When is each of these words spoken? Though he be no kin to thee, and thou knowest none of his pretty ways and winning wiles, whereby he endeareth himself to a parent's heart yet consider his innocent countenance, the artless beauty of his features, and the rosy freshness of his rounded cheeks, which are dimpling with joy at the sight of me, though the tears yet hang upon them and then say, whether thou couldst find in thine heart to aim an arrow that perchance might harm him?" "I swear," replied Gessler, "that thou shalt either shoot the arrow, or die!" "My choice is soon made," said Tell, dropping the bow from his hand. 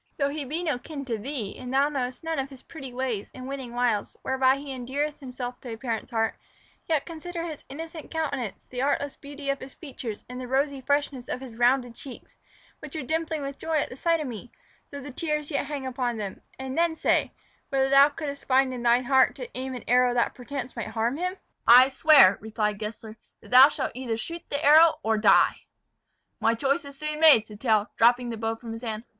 Though 0.17 0.29
he 0.29 0.45
be 0.45 0.63
no 0.63 0.79
kin 0.79 1.05
to 1.05 1.17
thee, 1.19 1.55
and 1.59 1.71
thou 1.71 1.87
knowest 1.87 2.23
none 2.23 2.39
of 2.39 2.49
his 2.49 2.63
pretty 2.63 2.91
ways 2.91 3.29
and 3.35 3.47
winning 3.47 3.71
wiles, 3.75 4.17
whereby 4.23 4.55
he 4.55 4.73
endeareth 4.73 5.19
himself 5.19 5.61
to 5.61 5.71
a 5.75 5.77
parent's 5.77 6.09
heart 6.09 6.33
yet 6.89 7.05
consider 7.05 7.43
his 7.45 7.63
innocent 7.69 8.09
countenance, 8.09 8.55
the 8.71 8.81
artless 8.81 9.15
beauty 9.15 9.51
of 9.51 9.59
his 9.59 9.75
features, 9.75 10.25
and 10.27 10.41
the 10.41 10.47
rosy 10.47 10.81
freshness 10.81 11.29
of 11.29 11.39
his 11.39 11.55
rounded 11.55 11.93
cheeks, 11.93 12.35
which 12.79 12.95
are 12.95 13.03
dimpling 13.03 13.43
with 13.43 13.59
joy 13.59 13.75
at 13.77 13.89
the 13.89 13.95
sight 13.95 14.19
of 14.19 14.25
me, 14.25 14.51
though 14.89 15.01
the 15.01 15.13
tears 15.13 15.51
yet 15.51 15.67
hang 15.67 15.85
upon 15.85 16.17
them 16.17 16.41
and 16.57 16.75
then 16.75 16.95
say, 16.95 17.31
whether 17.69 17.87
thou 17.87 18.09
couldst 18.09 18.45
find 18.45 18.73
in 18.73 18.81
thine 18.81 19.03
heart 19.03 19.35
to 19.35 19.55
aim 19.55 19.75
an 19.75 19.83
arrow 19.87 20.15
that 20.15 20.33
perchance 20.33 20.75
might 20.75 20.87
harm 20.87 21.15
him?" 21.15 21.37
"I 21.67 21.89
swear," 21.89 22.39
replied 22.41 22.79
Gessler, 22.79 23.17
"that 23.41 23.51
thou 23.51 23.69
shalt 23.69 23.91
either 23.93 24.17
shoot 24.17 24.41
the 24.49 24.65
arrow, 24.65 24.95
or 25.03 25.19
die!" 25.19 25.67
"My 26.39 26.55
choice 26.55 26.85
is 26.85 26.97
soon 26.97 27.19
made," 27.19 27.45
said 27.45 27.59
Tell, 27.61 27.91
dropping 27.97 28.31
the 28.31 28.37
bow 28.37 28.55
from 28.55 28.71
his 28.73 28.81
hand. 28.81 29.03